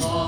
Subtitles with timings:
[0.00, 0.27] Oh.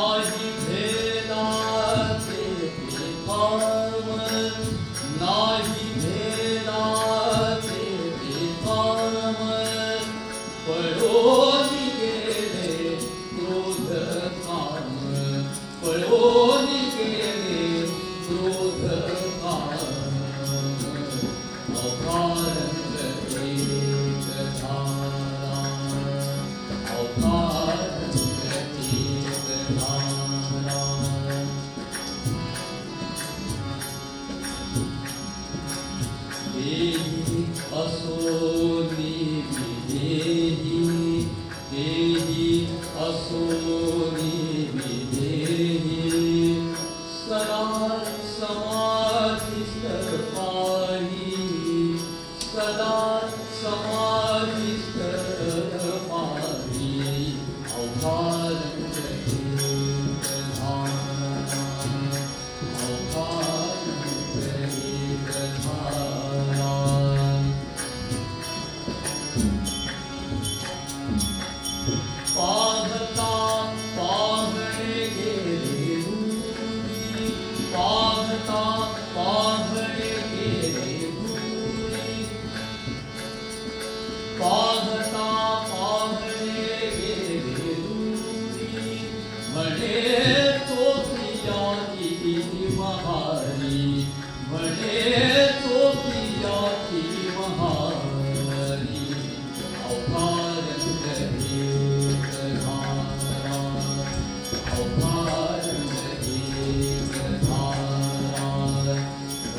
[0.00, 0.44] Oh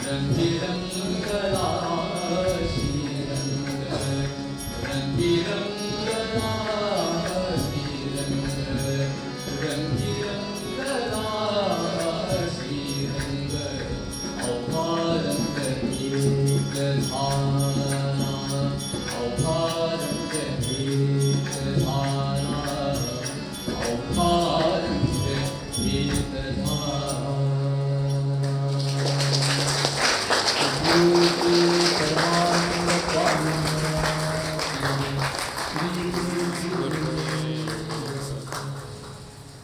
[0.09, 0.79] sen bilen
[1.27, 1.58] kara